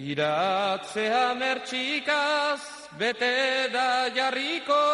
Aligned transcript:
Iratzea 0.00 1.34
mertxikaz 1.34 2.62
bete 2.98 3.68
da 3.72 4.08
jarriko, 4.16 4.86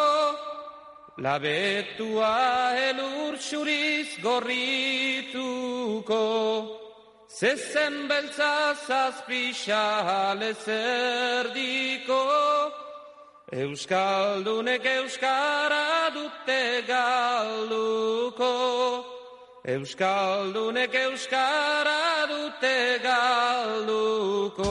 labetua 1.19 2.75
elur 2.91 3.39
xuriz 3.39 4.19
gorrituko, 4.21 5.35
zezen 7.31 8.09
beltza 8.09 8.75
zazpixa 8.87 10.35
lezerdiko, 10.41 12.23
Euskaldunek 13.53 14.85
euskara 14.85 16.11
dute 16.11 16.83
galduko, 16.89 18.55
Euskaldunek 19.67 20.95
euskara 20.95 22.31
dute 22.31 23.03
galduko. 23.03 24.71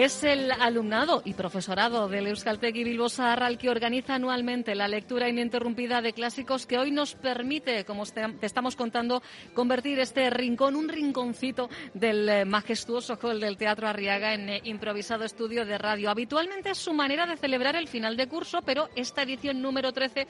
Es 0.00 0.24
el 0.24 0.50
alumnado 0.50 1.20
y 1.26 1.34
profesorado 1.34 2.08
del 2.08 2.28
Euskaltegui 2.28 2.84
Bilbo 2.84 3.10
Zaharra 3.10 3.48
el 3.48 3.58
que 3.58 3.68
organiza 3.68 4.14
anualmente 4.14 4.74
la 4.74 4.88
lectura 4.88 5.28
ininterrumpida 5.28 6.00
de 6.00 6.14
clásicos 6.14 6.64
que 6.64 6.78
hoy 6.78 6.90
nos 6.90 7.14
permite, 7.14 7.84
como 7.84 8.06
te 8.06 8.46
estamos 8.46 8.76
contando, 8.76 9.22
convertir 9.52 9.98
este 9.98 10.30
rincón, 10.30 10.74
un 10.74 10.88
rinconcito 10.88 11.68
del 11.92 12.26
eh, 12.30 12.44
majestuoso 12.46 13.18
hall 13.20 13.40
del 13.40 13.58
Teatro 13.58 13.88
Arriaga 13.88 14.32
en 14.32 14.48
eh, 14.48 14.60
improvisado 14.64 15.24
estudio 15.24 15.66
de 15.66 15.76
radio. 15.76 16.08
Habitualmente 16.08 16.70
es 16.70 16.78
su 16.78 16.94
manera 16.94 17.26
de 17.26 17.36
celebrar 17.36 17.76
el 17.76 17.86
final 17.86 18.16
de 18.16 18.26
curso, 18.26 18.62
pero 18.62 18.88
esta 18.96 19.20
edición 19.20 19.60
número 19.60 19.92
13 19.92 20.26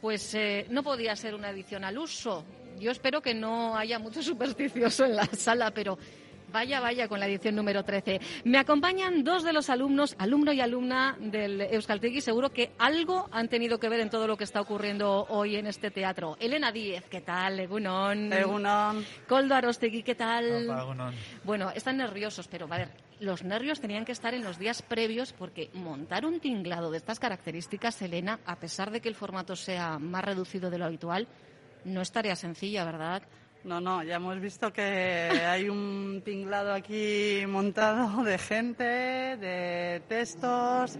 pues 0.00 0.34
eh, 0.34 0.66
no 0.70 0.82
podía 0.82 1.14
ser 1.14 1.36
una 1.36 1.50
edición 1.50 1.84
al 1.84 1.98
uso. 1.98 2.44
Yo 2.80 2.90
espero 2.90 3.22
que 3.22 3.32
no 3.32 3.76
haya 3.76 4.00
mucho 4.00 4.24
supersticioso 4.24 5.04
en 5.04 5.14
la 5.14 5.26
sala, 5.26 5.70
pero 5.72 5.98
Vaya, 6.50 6.80
vaya, 6.80 7.08
con 7.08 7.20
la 7.20 7.26
edición 7.26 7.54
número 7.54 7.84
13. 7.84 8.20
Me 8.44 8.58
acompañan 8.58 9.22
dos 9.22 9.44
de 9.44 9.52
los 9.52 9.68
alumnos, 9.68 10.16
alumno 10.18 10.52
y 10.52 10.60
alumna 10.60 11.14
del 11.20 11.60
Euskaltegui. 11.60 12.22
Seguro 12.22 12.50
que 12.50 12.72
algo 12.78 13.28
han 13.32 13.48
tenido 13.48 13.78
que 13.78 13.88
ver 13.90 14.00
en 14.00 14.08
todo 14.08 14.26
lo 14.26 14.36
que 14.36 14.44
está 14.44 14.60
ocurriendo 14.60 15.26
hoy 15.28 15.56
en 15.56 15.66
este 15.66 15.90
teatro. 15.90 16.36
Elena 16.40 16.72
Díez, 16.72 17.04
¿qué 17.10 17.20
tal? 17.20 17.60
Egunon. 17.60 18.32
Egunon. 18.32 19.04
Coldo 19.28 19.54
Arostegui, 19.54 20.02
¿qué 20.02 20.14
tal? 20.14 20.70
Opa, 20.70 20.82
Egunon. 20.82 21.14
Bueno, 21.44 21.70
están 21.74 21.98
nerviosos, 21.98 22.48
pero 22.48 22.66
a 22.70 22.78
ver, 22.78 22.88
los 23.20 23.44
nervios 23.44 23.80
tenían 23.80 24.06
que 24.06 24.12
estar 24.12 24.32
en 24.32 24.42
los 24.42 24.58
días 24.58 24.80
previos 24.80 25.34
porque 25.34 25.68
montar 25.74 26.24
un 26.24 26.40
tinglado 26.40 26.90
de 26.90 26.96
estas 26.96 27.18
características, 27.20 28.00
Elena, 28.00 28.40
a 28.46 28.56
pesar 28.56 28.90
de 28.90 29.02
que 29.02 29.10
el 29.10 29.14
formato 29.14 29.54
sea 29.54 29.98
más 29.98 30.24
reducido 30.24 30.70
de 30.70 30.78
lo 30.78 30.86
habitual, 30.86 31.28
no 31.84 32.00
es 32.00 32.10
tarea 32.10 32.36
sencilla, 32.36 32.84
¿verdad? 32.84 33.22
No, 33.64 33.80
no, 33.80 34.02
ya 34.02 34.16
hemos 34.16 34.40
visto 34.40 34.72
que 34.72 34.82
hay 34.82 35.68
un 35.68 36.22
tinglado 36.24 36.72
aquí 36.72 37.42
montado 37.46 38.22
de 38.24 38.38
gente, 38.38 38.84
de 38.84 40.00
textos, 40.08 40.96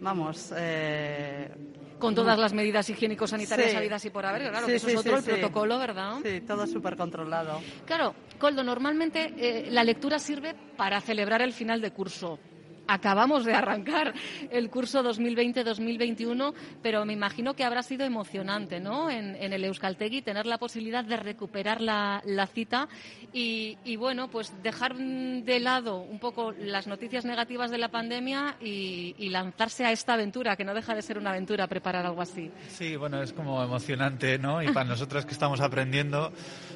vamos. 0.00 0.52
Eh, 0.56 1.50
Con 1.98 2.14
todas 2.14 2.38
las 2.38 2.52
medidas 2.52 2.88
higiénico-sanitarias 2.90 3.70
Sí. 3.70 3.76
habidas 3.76 4.04
y 4.04 4.10
por 4.10 4.24
haber, 4.24 4.50
claro, 4.50 4.66
Sí, 4.66 4.72
que 4.72 4.76
eso 4.76 4.86
sí, 4.88 4.92
es 4.94 5.00
otro 5.00 5.16
el 5.18 5.24
protocolo, 5.24 5.78
¿verdad? 5.78 6.14
Sí, 6.22 6.40
todo 6.42 6.66
súper 6.66 6.96
controlado. 6.96 7.60
Claro, 7.86 8.14
Coldo, 8.38 8.62
normalmente 8.62 9.32
eh, 9.36 9.68
la 9.70 9.82
lectura 9.82 10.18
sirve 10.18 10.54
para 10.76 11.00
celebrar 11.00 11.42
el 11.42 11.52
final 11.52 11.80
de 11.80 11.90
curso. 11.90 12.38
Acabamos 12.88 13.44
de 13.44 13.54
arrancar 13.54 14.14
el 14.50 14.70
curso 14.70 15.02
2020-2021, 15.02 16.54
pero 16.82 17.04
me 17.04 17.12
imagino 17.12 17.54
que 17.54 17.64
habrá 17.64 17.82
sido 17.82 18.04
emocionante, 18.04 18.80
¿no? 18.80 19.10
En, 19.10 19.36
en 19.36 19.52
el 19.52 19.64
Euskaltegui 19.64 20.22
tener 20.22 20.46
la 20.46 20.58
posibilidad 20.58 21.04
de 21.04 21.16
recuperar 21.16 21.80
la, 21.80 22.22
la 22.24 22.46
cita 22.46 22.88
y, 23.32 23.76
y, 23.84 23.96
bueno, 23.96 24.28
pues 24.28 24.54
dejar 24.62 24.96
de 24.96 25.60
lado 25.60 25.98
un 25.98 26.18
poco 26.18 26.52
las 26.52 26.86
noticias 26.86 27.24
negativas 27.24 27.70
de 27.70 27.78
la 27.78 27.88
pandemia 27.88 28.56
y, 28.60 29.14
y 29.18 29.28
lanzarse 29.28 29.84
a 29.84 29.92
esta 29.92 30.14
aventura, 30.14 30.56
que 30.56 30.64
no 30.64 30.74
deja 30.74 30.94
de 30.94 31.02
ser 31.02 31.18
una 31.18 31.30
aventura 31.30 31.66
preparar 31.66 32.06
algo 32.06 32.22
así. 32.22 32.50
Sí, 32.68 32.96
bueno, 32.96 33.22
es 33.22 33.32
como 33.32 33.62
emocionante, 33.62 34.38
¿no? 34.38 34.62
Y 34.62 34.68
para 34.68 34.88
nosotras 34.88 35.26
que 35.26 35.32
estamos 35.32 35.60
aprendiendo, 35.60 36.32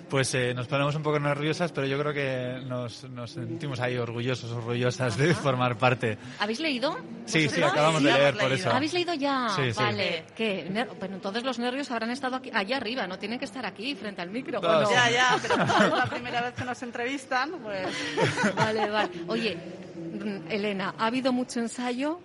pues 0.09 0.35
eh, 0.35 0.53
nos 0.55 0.67
ponemos 0.67 0.95
un 0.97 1.03
poco 1.03 1.19
nerviosas, 1.19 1.73
pero 1.73 1.87
yo 1.87 1.99
creo 1.99 2.13
que 2.13 2.67
nos, 2.67 3.09
nos 3.11 3.31
sentimos 3.31 3.81
ahí 3.81 3.97
orgullosos, 3.97 4.51
orgullosas 4.51 5.17
de 5.17 5.35
formar 5.35 5.79
parte. 5.79 6.00
¿Habéis 6.39 6.61
leído? 6.61 6.97
Sí, 7.27 7.49
sí, 7.49 7.63
acabamos 7.63 8.03
de 8.03 8.11
Sí, 8.13 8.19
leer 8.19 8.37
por 8.37 8.53
eso. 8.53 8.71
¿Habéis 8.71 8.93
leído 8.93 9.15
ya? 9.15 9.49
Sí, 9.55 9.73
sí. 9.73 9.79
Vale. 9.83 10.25
¿Qué? 10.37 10.69
Ner- 10.71 10.89
Pero 10.99 11.15
entonces 11.15 11.45
los 11.45 11.59
nervios 11.59 11.91
habrán 11.91 12.11
estado 12.11 12.37
aquí, 12.37 12.51
allá 12.53 12.77
arriba, 12.79 13.07
no 13.07 13.19
tienen 13.19 13.39
que 13.39 13.45
estar 13.45 13.65
aquí, 13.67 13.95
frente 13.95 14.21
al 14.23 14.31
micro. 14.31 14.59
¿o 14.59 14.63
No, 14.63 14.81
no? 14.81 14.87
sí. 14.87 14.95
Ya, 14.95 15.11
ya, 15.11 15.39
pero 15.41 15.55
es 15.55 15.93
la 15.99 16.07
primera 16.07 16.41
vez 16.43 16.55
que 16.55 16.65
nos 16.65 16.83
entrevistan, 16.83 17.53
pues 17.63 17.87
Vale, 18.57 18.91
vale. 18.91 19.11
Oye, 19.29 19.57
Elena, 20.49 20.95
¿ha 20.99 21.07
habido 21.07 21.33
mucho 21.33 21.61
ensayo? 21.61 22.21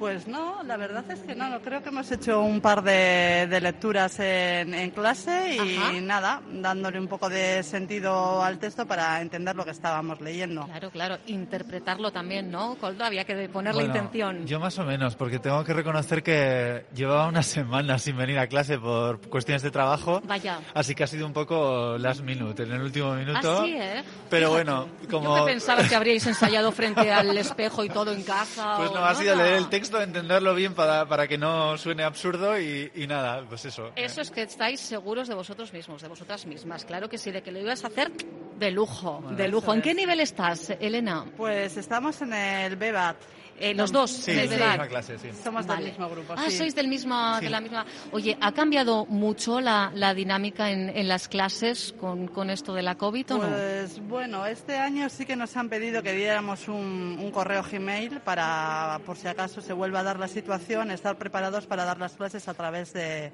Pues 0.00 0.26
no, 0.26 0.62
la 0.62 0.78
verdad 0.78 1.04
es 1.10 1.20
que 1.20 1.34
no, 1.34 1.50
no, 1.50 1.60
creo 1.60 1.82
que 1.82 1.90
hemos 1.90 2.10
hecho 2.10 2.40
un 2.40 2.62
par 2.62 2.82
de, 2.82 3.46
de 3.50 3.60
lecturas 3.60 4.18
en, 4.18 4.72
en 4.72 4.90
clase 4.92 5.56
y 5.56 5.76
Ajá. 5.76 5.92
nada, 6.00 6.40
dándole 6.50 6.98
un 6.98 7.06
poco 7.06 7.28
de 7.28 7.62
sentido 7.62 8.42
al 8.42 8.58
texto 8.58 8.86
para 8.86 9.20
entender 9.20 9.54
lo 9.54 9.62
que 9.62 9.72
estábamos 9.72 10.22
leyendo. 10.22 10.64
Claro, 10.64 10.90
claro. 10.90 11.18
Interpretarlo 11.26 12.10
también, 12.10 12.50
¿no? 12.50 12.76
Coldo, 12.76 13.04
había 13.04 13.24
que 13.26 13.46
poner 13.50 13.74
la 13.74 13.82
Bueno, 13.82 13.94
intención. 13.94 14.46
Yo 14.46 14.58
más 14.58 14.78
o 14.78 14.84
menos, 14.84 15.16
porque 15.16 15.38
tengo 15.38 15.62
que 15.64 15.74
reconocer 15.74 16.22
que 16.22 16.86
llevaba 16.94 17.28
una 17.28 17.42
semana 17.42 17.98
sin 17.98 18.16
venir 18.16 18.38
a 18.38 18.46
clase 18.46 18.78
por 18.78 19.20
cuestiones 19.28 19.60
de 19.60 19.70
trabajo. 19.70 20.22
Vaya. 20.24 20.60
Así 20.72 20.94
que 20.94 21.04
ha 21.04 21.08
sido 21.08 21.26
un 21.26 21.34
poco 21.34 21.98
last 21.98 22.22
minute, 22.22 22.62
en 22.62 22.72
el 22.72 22.80
último 22.80 23.14
minuto. 23.16 23.60
Así, 23.60 23.74
¿eh? 23.76 24.02
Pero 24.30 24.48
Fíjate, 24.50 24.64
bueno, 24.70 24.88
como... 25.10 25.36
Yo 25.36 25.44
pensaba 25.44 25.84
que 25.84 25.94
habríais 25.94 26.26
ensayado 26.26 26.72
frente 26.72 27.12
al 27.12 27.36
espejo 27.36 27.84
y 27.84 27.90
todo 27.90 28.12
en 28.12 28.22
casa. 28.22 28.76
Pues 28.78 28.90
o 28.90 28.94
no, 28.94 29.04
ha 29.04 29.14
sido 29.14 29.36
leer 29.36 29.56
el 29.56 29.68
texto, 29.68 29.89
entenderlo 29.98 30.54
bien 30.54 30.74
para, 30.74 31.06
para 31.06 31.26
que 31.26 31.38
no 31.38 31.78
suene 31.78 32.02
absurdo 32.02 32.58
y, 32.60 32.90
y 32.94 33.06
nada, 33.06 33.44
pues 33.48 33.64
eso. 33.64 33.92
Eso 33.96 34.20
es 34.20 34.30
que 34.30 34.42
estáis 34.42 34.80
seguros 34.80 35.28
de 35.28 35.34
vosotros 35.34 35.72
mismos, 35.72 36.02
de 36.02 36.08
vosotras 36.08 36.46
mismas. 36.46 36.84
Claro 36.84 37.08
que 37.08 37.18
sí, 37.18 37.30
de 37.30 37.42
que 37.42 37.50
lo 37.50 37.58
ibas 37.58 37.84
a 37.84 37.88
hacer 37.88 38.12
de 38.58 38.70
lujo, 38.70 39.24
de 39.36 39.48
lujo. 39.48 39.72
¿En 39.72 39.82
qué 39.82 39.94
nivel 39.94 40.20
estás, 40.20 40.70
Elena? 40.78 41.24
Pues 41.36 41.76
estamos 41.76 42.20
en 42.22 42.34
el 42.34 42.76
BEBAT. 42.76 43.16
Eh, 43.60 43.74
los 43.74 43.92
dos, 43.92 44.10
Sí, 44.10 44.32
de 44.32 44.48
sí, 44.48 44.54
edad. 44.54 44.70
misma 44.70 44.88
clase, 44.88 45.18
sí. 45.18 45.28
Somos 45.44 45.66
Vale. 45.66 45.82
del 45.82 45.90
mismo 45.92 46.08
grupo. 46.08 46.34
Ah, 46.36 46.46
sí. 46.48 46.56
sois 46.56 46.74
del 46.74 46.88
mismo, 46.88 47.36
Sí. 47.38 47.44
de 47.44 47.50
la 47.50 47.60
misma. 47.60 47.84
Oye, 48.10 48.36
¿ha 48.40 48.52
cambiado 48.52 49.04
mucho 49.06 49.60
la, 49.60 49.92
la 49.94 50.14
dinámica 50.14 50.70
en, 50.70 50.88
en 50.88 51.08
las 51.08 51.28
clases 51.28 51.94
con, 52.00 52.26
con 52.28 52.48
esto 52.48 52.72
de 52.72 52.80
la 52.82 52.94
COVID 52.96 53.34
o 53.34 53.38
no? 53.38 53.48
Pues 53.48 54.00
bueno, 54.08 54.46
este 54.46 54.76
año 54.78 55.08
sí 55.10 55.26
que 55.26 55.36
nos 55.36 55.54
han 55.58 55.68
pedido 55.68 56.02
que 56.02 56.12
diéramos 56.14 56.68
un, 56.68 57.18
un 57.20 57.30
correo 57.30 57.62
Gmail 57.62 58.20
para, 58.20 58.98
por 59.04 59.16
si 59.18 59.28
acaso 59.28 59.60
se 59.60 59.72
vuelve 59.74 59.98
a 59.98 60.02
dar 60.02 60.18
la 60.18 60.28
situación, 60.28 60.90
estar 60.90 61.18
preparados 61.18 61.66
para 61.66 61.84
dar 61.84 61.98
las 61.98 62.14
clases 62.14 62.48
a 62.48 62.54
través 62.54 62.94
de, 62.94 63.30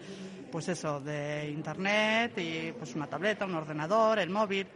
pues 0.51 0.69
eso, 0.69 1.01
de 1.01 1.51
internet 1.51 2.33
y 2.39 2.73
pues 2.73 2.95
una 2.95 3.07
tableta, 3.07 3.45
un 3.45 3.55
ordenador, 3.55 4.19
el 4.19 4.31
móvil. 4.31 4.67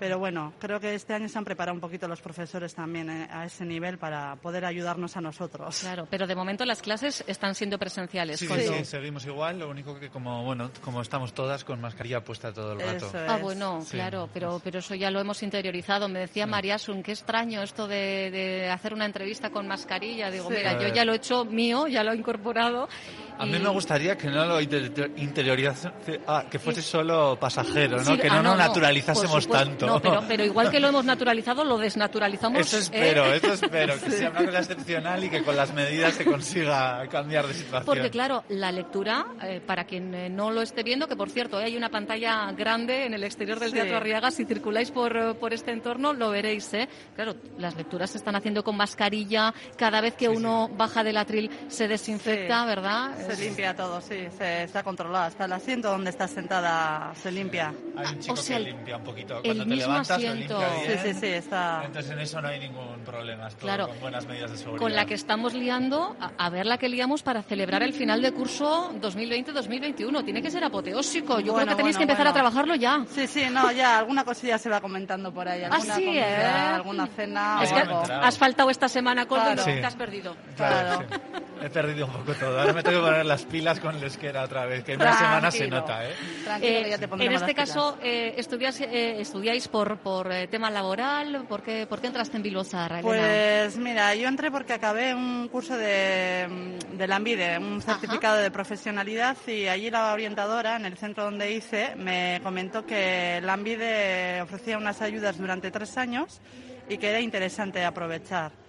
Pero 0.00 0.18
bueno, 0.18 0.54
creo 0.58 0.80
que 0.80 0.94
este 0.94 1.14
año 1.14 1.28
se 1.28 1.38
han 1.38 1.44
preparado 1.44 1.74
un 1.74 1.80
poquito 1.80 2.08
los 2.08 2.20
profesores 2.20 2.74
también 2.74 3.08
eh, 3.08 3.28
a 3.30 3.44
ese 3.44 3.64
nivel 3.64 3.96
para 3.96 4.34
poder 4.36 4.64
ayudarnos 4.64 5.16
a 5.16 5.20
nosotros. 5.20 5.78
Claro, 5.80 6.08
pero 6.10 6.26
de 6.26 6.34
momento 6.34 6.64
las 6.64 6.82
clases 6.82 7.22
están 7.28 7.54
siendo 7.54 7.78
presenciales. 7.78 8.40
Sí, 8.40 8.48
sí, 8.48 8.84
seguimos 8.84 9.24
igual, 9.24 9.60
lo 9.60 9.70
único 9.70 10.00
que 10.00 10.08
como, 10.10 10.42
bueno, 10.44 10.70
como 10.82 11.00
estamos 11.00 11.32
todas 11.32 11.62
con 11.62 11.80
mascarilla 11.80 12.24
puesta 12.24 12.52
todo 12.52 12.72
el 12.72 12.80
rato. 12.80 13.06
Eso 13.06 13.18
Ah, 13.28 13.38
bueno, 13.40 13.82
Sí. 13.82 13.92
claro, 13.92 14.28
pero, 14.34 14.60
pero 14.64 14.80
eso 14.80 14.96
ya 14.96 15.12
lo 15.12 15.20
hemos 15.20 15.40
interiorizado. 15.44 16.08
Me 16.08 16.18
decía 16.20 16.46
María 16.46 16.76
Sun, 16.78 17.04
qué 17.04 17.12
extraño 17.12 17.62
esto 17.62 17.86
de, 17.86 18.30
de 18.32 18.68
hacer 18.70 18.94
una 18.94 19.04
entrevista 19.06 19.50
con 19.50 19.68
mascarilla. 19.68 20.28
Digo, 20.30 20.48
Sí. 20.48 20.54
mira, 20.56 20.80
yo 20.80 20.88
ya 20.92 21.04
lo 21.04 21.12
he 21.12 21.16
hecho 21.16 21.44
mío, 21.44 21.86
ya 21.86 22.02
lo 22.02 22.12
he 22.12 22.16
incorporado. 22.16 22.88
A 23.38 23.46
y- 23.46 23.50
mí 23.50 23.58
me 23.58 23.68
gustaría 23.68 24.16
que 24.16 24.28
no 24.28 24.44
lo 24.46 24.60
inter- 24.60 25.10
interiorizase, 25.16 25.90
ah, 26.26 26.44
que 26.50 26.58
fuese 26.58 26.82
solo 26.82 27.36
pasajero, 27.38 27.98
¿no? 27.98 28.04
Sí, 28.04 28.16
que 28.18 28.28
ah, 28.28 28.36
no 28.36 28.42
no, 28.42 28.48
nos 28.50 28.58
no, 28.58 28.66
naturalizásemos 28.68 29.48
tanto. 29.48 29.86
No, 29.86 30.00
pero, 30.00 30.22
pero 30.26 30.44
igual 30.44 30.70
que 30.70 30.80
lo 30.80 30.88
hemos 30.88 31.04
naturalizado, 31.04 31.64
lo 31.64 31.78
desnaturalizamos. 31.78 32.60
Eso 32.60 32.76
¿eh? 32.76 32.80
espero, 32.80 33.26
eso 33.26 33.52
espero, 33.52 33.94
que 34.00 34.10
sea 34.12 34.30
una 34.30 34.44
cosa 34.44 34.58
excepcional 34.60 35.24
y 35.24 35.28
que 35.30 35.42
con 35.42 35.56
las 35.56 35.72
medidas 35.74 36.14
se 36.14 36.24
consiga 36.24 37.06
cambiar 37.08 37.46
de 37.46 37.54
situación. 37.54 37.84
Porque 37.84 38.10
claro, 38.10 38.44
la 38.48 38.72
lectura, 38.72 39.26
eh, 39.42 39.60
para 39.64 39.84
quien 39.84 40.14
eh, 40.14 40.28
no 40.30 40.50
lo 40.50 40.62
esté 40.62 40.82
viendo, 40.82 41.06
que 41.08 41.16
por 41.16 41.30
cierto, 41.30 41.60
eh, 41.60 41.64
hay 41.64 41.76
una 41.76 41.90
pantalla 41.90 42.50
grande 42.52 43.06
en 43.06 43.14
el 43.14 43.24
exterior 43.24 43.58
del 43.60 43.70
Sí. 43.70 43.74
Teatro 43.74 43.96
Arriaga, 43.96 44.30
si 44.30 44.44
circuláis 44.44 44.90
por, 44.90 45.36
por 45.36 45.52
este 45.52 45.72
entorno 45.72 46.12
lo 46.12 46.30
veréis. 46.30 46.72
¿eh? 46.74 46.88
Claro, 47.14 47.34
las 47.58 47.74
lecturas 47.76 48.10
se 48.10 48.18
están 48.18 48.36
haciendo 48.36 48.62
con 48.64 48.76
mascarilla, 48.76 49.52
cada 49.76 50.00
vez 50.00 50.14
que 50.14 50.28
uno 50.28 50.68
baja 50.76 51.02
del 51.04 51.16
atril 51.16 51.50
se 51.68 51.88
desinfecta, 51.88 52.62
Sí. 52.62 52.66
¿verdad? 52.68 53.10
Se 53.34 53.44
limpia 53.44 53.74
todo, 53.74 54.00
sí, 54.00 54.26
se 54.36 54.62
está 54.64 54.82
controlado. 54.82 55.24
Hasta 55.26 55.44
el 55.46 55.52
asiento 55.52 55.90
donde 55.90 56.10
está 56.10 56.28
sentada 56.28 57.12
se 57.14 57.30
limpia. 57.32 57.72
Hay 57.96 58.06
un 58.14 58.18
chico 58.20 58.34
o 58.34 58.36
sea, 58.36 58.58
que 58.58 58.64
limpia 58.64 58.96
un 58.96 59.04
poquito. 59.04 59.36
el 59.38 59.42
Cuando 59.42 59.64
te 59.64 59.70
mismo 59.70 59.88
levantas 59.88 60.10
asiento. 60.16 60.54
lo 60.54 60.60
limpia 60.60 60.82
bien. 60.86 60.98
Sí, 61.02 61.08
sí, 61.14 61.20
sí, 61.20 61.26
está. 61.26 61.82
Entonces 61.84 62.12
en 62.12 62.18
eso 62.20 62.40
no 62.42 62.48
hay 62.48 62.58
ningún 62.60 63.00
problema, 63.04 63.48
es 63.48 63.54
todo 63.54 63.62
Claro. 63.66 63.88
con 63.88 64.00
buenas 64.00 64.26
medidas 64.26 64.50
de 64.50 64.56
seguridad. 64.58 64.80
Con 64.82 64.94
la 64.94 65.06
que 65.06 65.14
estamos 65.14 65.54
liando, 65.54 66.16
a, 66.20 66.32
a 66.44 66.50
ver 66.50 66.66
la 66.66 66.78
que 66.78 66.88
liamos 66.88 67.22
para 67.22 67.42
celebrar 67.42 67.82
el 67.82 67.92
final 67.92 68.22
de 68.22 68.32
curso 68.32 68.92
2020-2021. 69.00 70.24
Tiene 70.24 70.42
que 70.42 70.50
ser 70.50 70.64
apoteósico. 70.64 71.36
Yo 71.40 71.42
creo 71.44 71.54
Bueno, 71.54 71.70
que 71.72 71.76
tenéis 71.76 71.96
bueno, 71.96 72.06
que 72.06 72.12
empezar 72.12 72.26
a 72.26 72.30
bueno. 72.32 72.50
trabajarlo 72.50 72.74
ya. 72.74 73.04
Sí, 73.14 73.26
sí, 73.26 73.44
no, 73.50 73.70
ya 73.72 73.98
alguna 73.98 74.24
cosilla 74.24 74.58
se 74.58 74.68
va 74.68 74.80
comentando 74.80 75.32
por 75.32 75.48
ahí. 75.48 75.62
Alguna 75.64 75.82
Ah, 75.92 75.96
sí, 75.96 76.04
comida, 76.04 76.20
¿eh? 76.22 76.74
alguna 76.74 77.06
cena 77.08 77.58
Es 77.62 77.72
o 77.72 77.74
que 77.74 78.12
has 78.12 78.38
faltado 78.38 78.70
esta 78.70 78.88
semana, 78.88 79.22
y 79.22 79.26
Claro. 79.26 79.62
Sí. 79.64 79.70
te 79.72 79.84
has 79.86 79.94
perdido. 79.96 80.36
Claro, 80.56 80.98
Claro. 80.98 81.06
sí. 81.10 81.42
He 81.62 81.70
perdido 81.70 82.06
un 82.06 82.12
poco 82.12 82.34
todo. 82.34 82.60
Ahora 82.60 82.72
me 82.72 82.82
tengo 82.82 83.00
que 83.00 83.06
poner 83.06 83.26
las 83.26 83.44
pilas 83.44 83.80
con 83.80 83.96
el 83.96 84.02
euskera 84.02 84.42
otra 84.44 84.66
vez, 84.66 84.84
que 84.84 84.92
en 84.92 85.00
una 85.00 85.16
semana 85.16 85.50
se 85.50 85.68
nota, 85.68 86.08
¿eh? 86.08 86.14
Tranquilo, 86.44 86.82
que 86.82 86.90
ya 86.90 86.98
te 86.98 87.04
Eh, 87.04 87.26
en 87.26 87.32
este 87.32 87.54
caso, 87.54 87.98
eh, 88.02 88.34
estudias, 88.36 88.80
eh, 88.80 89.20
¿estudiáis 89.20 89.68
por, 89.68 89.98
por 89.98 90.32
eh, 90.32 90.46
tema 90.48 90.70
laboral? 90.70 91.44
¿Por 91.48 91.62
qué, 91.62 91.86
por 91.86 92.00
qué 92.00 92.08
entraste 92.08 92.36
en 92.36 92.44
Elena? 92.46 93.00
Pues 93.02 93.76
mira, 93.78 94.14
yo 94.14 94.28
entré 94.28 94.50
porque 94.50 94.74
acabé 94.74 95.14
un 95.14 95.48
curso 95.48 95.76
de, 95.76 96.76
de 96.92 97.06
la 97.06 97.16
Ambide, 97.16 97.58
un 97.58 97.80
certificado 97.80 98.36
de 98.36 98.50
profesionalidad 98.50 99.36
y 99.46 99.66
allí 99.66 99.90
la 99.90 100.12
orientadora 100.12 100.76
en 100.76 100.84
el 100.84 100.96
centro 100.96 101.24
donde 101.24 101.52
hice 101.52 101.94
me 101.96 102.40
comentó 102.42 102.84
que 102.84 103.40
la 103.42 103.54
Ambide 103.54 104.42
ofrecía 104.42 104.78
unas 104.78 105.00
ayudas 105.02 105.38
durante 105.38 105.70
tres 105.70 105.96
años 105.96 106.40
y 106.88 106.98
que 106.98 107.08
era 107.08 107.20
interesante 107.20 107.84
aprovechar. 107.84 108.65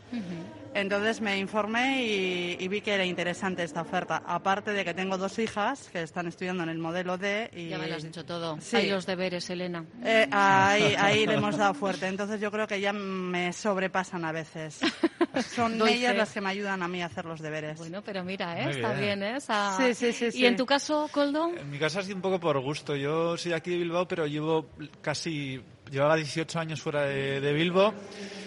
Entonces 0.74 1.22
me 1.22 1.40
informé 1.40 2.04
y, 2.04 2.58
y 2.60 2.68
vi 2.68 2.82
que 2.82 2.94
era 2.94 3.04
interesante 3.04 3.64
esta 3.64 3.82
oferta. 3.82 4.22
Aparte 4.28 4.74
de 4.74 4.86
que 4.86 4.94
tengo 4.94 5.18
dos 5.18 5.40
hijas 5.40 5.90
que 5.92 6.04
están 6.04 6.28
estudiando 6.28 6.62
en 6.64 6.70
el 6.70 6.78
modelo 6.78 7.18
D 7.18 7.50
y 7.56 7.70
Ya 7.70 7.80
me 7.80 7.88
lo 7.88 7.96
has 7.96 8.04
dicho 8.04 8.24
todo. 8.26 8.58
Sí. 8.62 8.76
Hay 8.76 8.90
los 8.90 9.06
deberes, 9.08 9.50
Elena. 9.50 9.86
eh, 10.04 10.28
ahí, 10.32 10.94
ahí 11.00 11.26
le 11.26 11.34
hemos 11.36 11.58
dado 11.58 11.74
fuerte. 11.74 12.06
Entonces 12.08 12.40
yo 12.40 12.52
creo 12.52 12.68
que 12.68 12.80
ya 12.80 12.94
me 12.94 13.54
sobrepasan 13.54 14.24
a 14.24 14.32
veces. 14.32 14.80
Son 15.56 15.78
Doy 15.80 15.94
ellas 15.94 16.12
fe. 16.12 16.18
las 16.18 16.32
que 16.34 16.42
me 16.42 16.50
ayudan 16.50 16.84
a 16.84 16.88
mí 16.88 17.02
a 17.02 17.08
hacer 17.08 17.26
los 17.26 17.42
deberes. 17.42 17.78
Bueno, 17.80 18.04
pero 18.04 18.24
mira, 18.24 18.60
¿eh? 18.60 18.70
Está 18.72 18.90
bien. 18.94 19.20
bien, 19.20 19.24
¿eh? 19.24 19.38
Esa- 19.38 19.78
Sí, 19.78 19.94
sí, 19.94 20.14
sí, 20.32 20.40
¿Y 20.42 20.46
en 20.46 20.56
tu 20.56 20.66
caso, 20.66 21.10
Coldo? 21.12 21.50
En 21.58 21.70
mi 21.72 21.80
caso 21.80 22.00
ha 22.00 22.04
sido 22.04 22.16
un 22.18 22.22
poco 22.22 22.40
por 22.40 22.60
gusto. 22.62 22.96
Yo 22.96 23.36
soy 23.38 23.50
de 23.52 23.56
aquí 23.58 23.72
de 23.72 23.78
Bilbao, 23.78 24.08
pero 24.08 24.28
llevo 24.28 24.70
casi... 25.02 25.60
Llevaba 25.90 26.18
18 26.18 26.60
años 26.60 26.82
fuera 26.82 27.04
de, 27.04 27.40
de 27.40 27.54
Bilbao. 27.54 27.94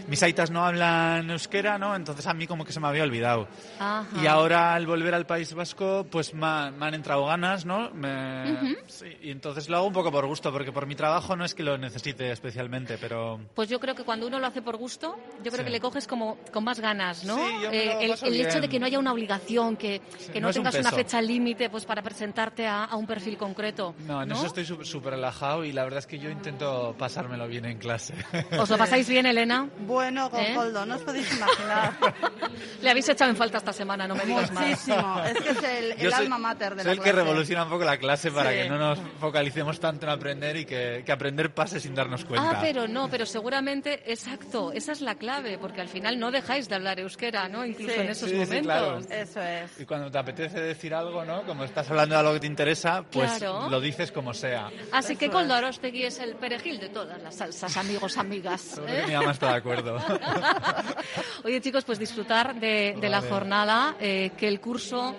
Mis 0.09 0.23
aitas 0.23 0.51
no 0.51 0.65
hablan 0.65 1.31
euskera, 1.31 1.79
¿no? 1.79 1.95
Entonces 1.95 2.27
a 2.27 2.35
mí 2.35 2.47
como 2.47 2.65
que 2.65 2.73
se 2.73 2.81
me 2.81 2.89
había 2.89 3.03
olvidado. 3.03 3.49
Ajá. 3.79 4.07
Y 4.23 4.27
ahora 4.27 4.75
al 4.75 4.87
volver 4.87 5.15
al 5.15 5.27
País 5.27 5.53
Vasco, 5.55 6.07
pues 6.11 6.35
me, 6.35 6.47
ha- 6.47 6.71
me 6.71 6.87
han 6.87 6.95
entrado 6.95 7.27
ganas, 7.27 7.65
¿no? 7.65 7.91
Me- 7.91 8.77
sí, 8.87 9.07
y 9.23 9.31
entonces 9.31 9.69
lo 9.69 9.77
hago 9.79 9.87
un 9.87 9.93
poco 9.93 10.11
por 10.11 10.27
gusto, 10.27 10.53
porque 10.53 10.73
por 10.73 10.87
mi 10.87 10.95
trabajo 10.95 11.37
no 11.37 11.45
es 11.45 11.55
que 11.55 11.63
lo 11.63 11.79
necesite 11.79 12.31
especialmente, 12.31 12.99
pero... 12.99 13.41
Pues 13.55 13.69
yo 13.69 13.79
creo 13.81 13.95
que 13.95 14.05
cuando 14.05 14.27
uno 14.27 14.39
lo 14.39 14.47
hace 14.47 14.63
por 14.63 14.77
gusto, 14.77 15.17
yo 15.43 15.51
creo 15.51 15.59
Sí. 15.61 15.65
que 15.65 15.71
le 15.71 15.81
coges 15.81 16.07
como 16.07 16.39
con 16.53 16.65
más 16.65 16.81
ganas, 16.81 17.25
¿no? 17.25 17.37
Sí, 17.37 17.43
yo 17.63 17.71
me 17.71 17.85
lo 17.87 18.01
el 18.01 18.11
paso 18.11 18.27
el 18.27 18.35
hecho 18.41 18.49
bien. 18.49 18.61
de 18.63 18.69
que 18.69 18.81
no 18.81 18.87
haya 18.87 18.99
una 18.99 19.13
obligación, 19.13 19.77
que, 19.77 20.01
que 20.33 20.41
no 20.41 20.47
no, 20.47 20.51
es 20.51 20.57
un 20.57 20.63
tengas 20.65 20.81
una 20.81 20.91
fecha 20.93 21.21
límite 21.21 21.71
pues 21.71 21.85
para 21.85 22.03
presentarte 22.03 22.67
a, 22.67 22.85
a 22.85 22.97
un 22.97 23.07
perfil 23.07 23.37
concreto. 23.37 23.95
No, 24.07 24.23
en 24.23 24.33
eso 24.33 24.47
estoy 24.47 24.65
sú- 24.65 24.85
súper 24.85 25.15
relajado 25.15 25.65
y 25.65 25.73
la 25.73 25.85
verdad 25.85 25.99
es 25.99 26.07
que 26.07 26.19
yo 26.19 26.31
intento 26.31 26.95
pasármelo 26.99 27.47
bien 27.47 27.65
en 27.67 27.79
clase. 27.79 28.15
¿Os 28.59 28.71
lo 28.71 28.79
pasáis 28.79 29.09
bien, 29.09 29.27
Elena? 29.27 29.69
Bueno, 29.91 30.31
con 30.31 30.41
¿Eh? 30.41 30.55
Coldo, 30.55 30.87
no 30.87 30.95
os 30.95 31.03
podéis 31.03 31.33
imaginar. 31.37 31.95
Le 32.83 32.91
habéis 32.91 33.09
echado 33.09 33.31
en 33.31 33.37
falta 33.37 33.59
esta 33.59 33.73
semana, 33.73 34.07
no 34.07 34.15
me 34.15 34.25
digas 34.25 34.51
más. 34.53 34.65
Muchísimo. 34.69 35.21
Es 35.25 35.41
que 35.41 35.51
es 35.51 35.63
el, 35.63 35.97
Yo 35.97 36.07
el 36.09 36.13
soy- 36.15 36.25
alma 36.25 36.39
mater 36.39 36.75
de 36.77 36.83
soy 36.83 36.87
la 36.87 36.93
el 36.93 36.99
que 36.99 37.03
clase. 37.11 37.17
revoluciona 37.17 37.65
un 37.65 37.71
poco 37.71 37.85
la 37.85 37.99
clase 37.99 38.31
para 38.31 38.51
Sí. 38.51 38.57
que 38.57 38.69
no 38.69 38.79
nos 38.79 38.99
focalicemos 39.19 39.81
tanto 39.81 40.07
en 40.07 40.13
aprender 40.13 40.57
y 40.57 40.65
que, 40.65 41.03
que 41.05 41.13
aprender 41.13 41.53
pase 41.53 41.81
sin 41.81 41.95
darnos 41.95 42.25
cuenta. 42.25 42.51
Ah, 42.53 42.59
pero 42.61 42.87
no, 42.89 43.09
pero 43.11 43.27
seguramente, 43.27 44.11
exacto, 44.11 44.73
esa 44.73 44.93
es 44.93 45.01
la 45.01 45.17
clave, 45.17 45.59
porque 45.59 45.81
al 45.81 45.89
final 45.89 46.19
no 46.19 46.31
dejáis 46.31 46.69
de 46.69 46.77
hablar 46.77 47.01
euskera, 47.01 47.49
¿no? 47.49 47.67
Incluso 47.67 47.93
Sí. 47.95 48.01
en 48.01 48.09
esos 48.09 48.29
Sí, 48.31 48.35
sí, 48.37 48.41
momentos. 48.41 48.67
claro. 48.67 48.99
Eso 49.11 49.41
es. 49.43 49.81
Y 49.81 49.85
cuando 49.87 50.11
te 50.11 50.19
apetece 50.19 50.61
decir 50.61 50.95
algo, 50.95 51.25
¿no? 51.25 51.43
Como 51.43 51.65
estás 51.65 51.91
hablando 51.91 52.15
de 52.15 52.21
algo 52.21 52.33
que 52.35 52.41
te 52.41 52.47
interesa, 52.47 53.03
pues 53.11 53.31
Claro. 53.39 53.69
lo 53.69 53.81
dices 53.81 54.13
como 54.13 54.33
sea. 54.35 54.71
Así 54.93 55.17
que 55.17 55.27
Eso 55.27 55.33
Coldo 55.35 55.55
es. 55.55 55.59
Arostegui 55.59 56.05
es 56.05 56.19
el 56.21 56.37
perejil 56.37 56.79
de 56.79 56.89
todas 56.91 57.21
las 57.21 57.35
salsas, 57.37 57.77
amigos, 57.77 58.17
amigas. 58.17 58.79
¿eh? 58.87 59.01
que 59.01 59.07
mi 59.09 59.15
mamá 59.15 59.33
está 59.33 59.49
de 59.51 59.55
acuerdo. 59.57 59.80
Oye, 61.45 61.61
chicos, 61.61 61.85
pues 61.85 61.99
disfrutar 61.99 62.55
de, 62.59 62.97
de 63.01 63.09
la 63.09 63.21
jornada, 63.23 63.97
eh, 64.01 64.31
que 64.37 64.49
el 64.49 64.61
curso 64.61 65.15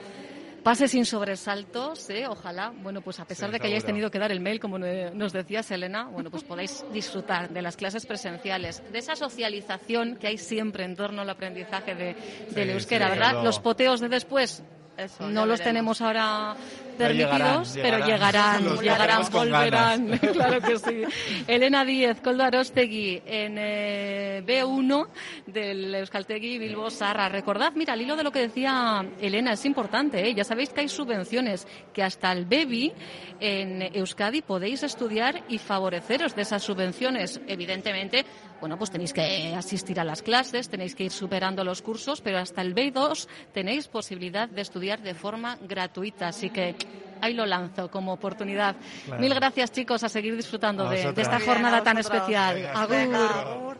pase 0.64 0.88
sin 0.88 1.06
sobresaltos, 1.08 2.08
¿eh? 2.12 2.28
ojalá. 2.28 2.72
Bueno, 2.84 3.02
pues 3.02 3.20
a 3.20 3.26
pesar 3.26 3.50
Sí, 3.50 3.54
de 3.54 3.60
que 3.60 3.68
hayáis 3.68 3.84
tenido 3.84 4.12
que 4.12 4.20
dar 4.20 4.32
el 4.32 4.40
mail, 4.40 4.60
como 4.60 4.78
ne- 4.78 5.10
nos 5.12 5.34
decía 5.34 5.64
Selena, 5.64 6.04
bueno, 6.06 6.30
pues 6.30 6.44
podáis 6.44 6.86
disfrutar 6.94 7.50
de 7.50 7.62
las 7.64 7.76
clases 7.76 8.06
presenciales, 8.06 8.84
de 8.92 9.00
esa 9.00 9.16
socialización 9.16 10.18
que 10.18 10.28
hay 10.28 10.38
siempre 10.38 10.84
en 10.86 10.96
torno 10.96 11.24
al 11.24 11.30
aprendizaje 11.32 11.96
de, 11.96 12.16
del 12.52 12.68
Sí, 12.68 12.74
euskera, 12.74 13.08
sí, 13.08 13.18
¿verdad? 13.18 13.44
Los 13.44 13.60
poteos 13.60 14.00
de 14.02 14.10
después. 14.10 14.62
Eso, 14.98 15.24
no 15.24 15.48
los 15.48 15.60
veremos. 15.60 15.62
tenemos 15.64 16.02
ahora 16.02 16.56
permitidos, 17.02 17.74
llegarán, 17.74 18.00
pero 18.00 18.06
llegarán. 18.06 18.80
llegarán, 18.80 19.24
volverán. 19.32 20.08
ganas. 20.08 20.20
claro 20.34 20.62
que 20.62 20.78
sí. 20.78 21.04
Elena 21.48 21.86
Díez, 21.86 22.22
Coldo 22.22 22.44
Arostegui, 22.44 23.22
en 23.26 23.56
eh, 23.58 24.44
B1 24.46 25.08
del 25.48 25.96
Euskaltegui 25.96 26.58
Bilbo 26.60 26.90
Sarra. 26.90 27.30
Recordad, 27.30 27.74
mira, 27.76 27.94
al 27.94 28.02
hilo 28.02 28.16
de 28.16 28.24
lo 28.24 28.32
que 28.32 28.40
decía 28.40 29.06
Elena, 29.20 29.54
es 29.54 29.66
importante, 29.66 30.28
¿eh? 30.28 30.34
ya 30.34 30.44
sabéis 30.44 30.70
que 30.70 30.82
hay 30.82 30.90
subvenciones, 30.90 31.68
que 31.94 32.04
hasta 32.04 32.32
el 32.32 32.46
BEBI 32.46 32.94
en 33.40 33.82
Euskadi 33.96 34.42
podéis 34.42 34.84
estudiar 34.84 35.44
y 35.50 35.58
favoreceros 35.58 36.36
de 36.36 36.44
esas 36.44 36.64
subvenciones. 36.64 37.42
Evidentemente, 37.48 38.26
bueno, 38.62 38.78
pues 38.78 38.92
tenéis 38.92 39.12
que 39.12 39.54
asistir 39.56 40.00
a 40.00 40.04
las 40.04 40.22
clases, 40.22 40.70
tenéis 40.70 40.96
que 40.96 41.04
ir 41.04 41.12
superando 41.12 41.64
los 41.64 41.82
cursos, 41.82 42.22
pero 42.22 42.38
hasta 42.38 42.62
el 42.62 42.76
B2 42.76 43.28
tenéis 43.54 43.88
posibilidad 43.88 44.48
de 44.48 44.62
estudiar 44.62 45.02
de 45.02 45.16
forma 45.16 45.58
gratuita. 45.68 46.28
Así 46.28 46.52
que 46.52 46.76
ahí 47.22 47.34
lo 47.34 47.46
lanzo 47.46 47.90
como 47.90 48.14
oportunidad. 48.14 48.76
Claro. 49.06 49.20
Mil 49.20 49.34
gracias, 49.34 49.72
chicos, 49.72 50.04
a 50.04 50.10
seguir 50.10 50.38
disfrutando 50.38 50.88
de, 50.88 51.02
esta 51.02 51.38
bien, 51.38 51.50
jornada 51.50 51.84
tan 51.84 51.98
especial. 51.98 52.56
Venga, 52.56 52.72
Agur. 52.72 52.96
Venga, 52.96 53.40
agur. 53.40 53.78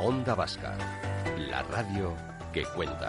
Onda 0.00 0.34
Vasca, 0.34 0.76
la 1.38 1.62
radio 1.62 2.16
que 2.52 2.64
cuenta. 2.64 3.08